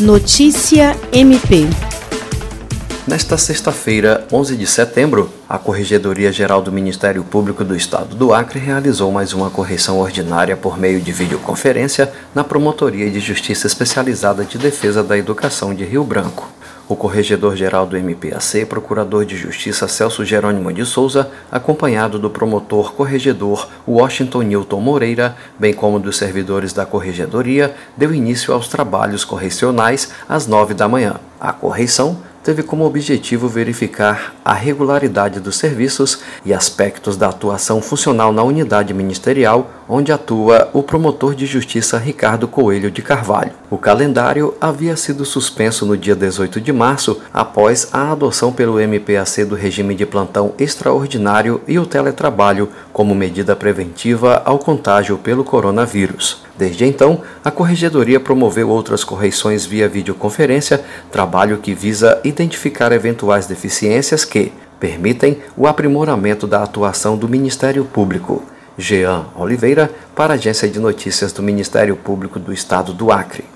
Notícia 0.00 0.94
MP. 1.10 1.66
Nesta 3.08 3.38
sexta-feira, 3.38 4.26
11 4.30 4.54
de 4.54 4.66
setembro, 4.66 5.30
a 5.48 5.56
Corregedoria 5.56 6.30
Geral 6.30 6.60
do 6.60 6.70
Ministério 6.70 7.24
Público 7.24 7.64
do 7.64 7.74
Estado 7.74 8.14
do 8.14 8.34
Acre 8.34 8.58
realizou 8.58 9.10
mais 9.10 9.32
uma 9.32 9.48
correção 9.48 9.98
ordinária 9.98 10.54
por 10.54 10.78
meio 10.78 11.00
de 11.00 11.12
videoconferência 11.12 12.12
na 12.34 12.44
Promotoria 12.44 13.10
de 13.10 13.20
Justiça 13.20 13.66
Especializada 13.66 14.44
de 14.44 14.58
Defesa 14.58 15.02
da 15.02 15.16
Educação 15.16 15.74
de 15.74 15.86
Rio 15.86 16.04
Branco. 16.04 16.55
O 16.88 16.94
Corregedor-Geral 16.94 17.84
do 17.84 17.96
MPAC, 17.96 18.64
Procurador 18.64 19.24
de 19.24 19.36
Justiça 19.36 19.88
Celso 19.88 20.24
Jerônimo 20.24 20.72
de 20.72 20.86
Souza, 20.86 21.28
acompanhado 21.50 22.16
do 22.16 22.30
promotor 22.30 22.94
corregedor 22.94 23.68
Washington 23.88 24.42
Newton 24.42 24.80
Moreira, 24.80 25.36
bem 25.58 25.74
como 25.74 25.98
dos 25.98 26.16
servidores 26.16 26.72
da 26.72 26.86
Corregedoria, 26.86 27.74
deu 27.96 28.14
início 28.14 28.54
aos 28.54 28.68
trabalhos 28.68 29.24
correcionais 29.24 30.12
às 30.28 30.46
nove 30.46 30.74
da 30.74 30.86
manhã. 30.86 31.16
A 31.40 31.52
correição 31.52 32.18
teve 32.46 32.62
como 32.62 32.86
objetivo 32.86 33.48
verificar 33.48 34.36
a 34.44 34.52
regularidade 34.54 35.40
dos 35.40 35.56
serviços 35.56 36.20
e 36.44 36.54
aspectos 36.54 37.16
da 37.16 37.28
atuação 37.28 37.82
funcional 37.82 38.32
na 38.32 38.40
unidade 38.44 38.94
ministerial 38.94 39.68
onde 39.88 40.12
atua 40.12 40.70
o 40.72 40.80
promotor 40.80 41.34
de 41.34 41.44
justiça 41.44 41.98
Ricardo 41.98 42.46
Coelho 42.46 42.88
de 42.88 43.02
Carvalho. 43.02 43.50
O 43.68 43.76
calendário 43.76 44.54
havia 44.60 44.96
sido 44.96 45.24
suspenso 45.24 45.84
no 45.84 45.96
dia 45.96 46.14
18 46.14 46.60
de 46.60 46.72
março 46.72 47.20
após 47.34 47.88
a 47.92 48.12
adoção 48.12 48.52
pelo 48.52 48.78
MPAC 48.78 49.44
do 49.44 49.56
regime 49.56 49.96
de 49.96 50.06
plantão 50.06 50.54
extraordinário 50.56 51.60
e 51.66 51.80
o 51.80 51.86
teletrabalho 51.86 52.68
como 52.92 53.12
medida 53.12 53.56
preventiva 53.56 54.40
ao 54.44 54.60
contágio 54.60 55.18
pelo 55.18 55.42
coronavírus. 55.42 56.45
Desde 56.58 56.84
então, 56.84 57.22
a 57.44 57.50
Corregedoria 57.50 58.18
promoveu 58.18 58.68
outras 58.68 59.04
correções 59.04 59.66
via 59.66 59.88
videoconferência, 59.88 60.82
trabalho 61.10 61.58
que 61.58 61.74
visa 61.74 62.20
identificar 62.24 62.92
eventuais 62.92 63.46
deficiências 63.46 64.24
que 64.24 64.52
permitem 64.80 65.38
o 65.56 65.66
aprimoramento 65.66 66.46
da 66.46 66.62
atuação 66.62 67.16
do 67.16 67.28
Ministério 67.28 67.84
Público. 67.84 68.42
Jean 68.78 69.26
Oliveira, 69.34 69.90
para 70.14 70.34
a 70.34 70.36
Agência 70.36 70.68
de 70.68 70.78
Notícias 70.78 71.32
do 71.32 71.42
Ministério 71.42 71.96
Público 71.96 72.38
do 72.38 72.52
Estado 72.52 72.92
do 72.92 73.10
Acre. 73.10 73.46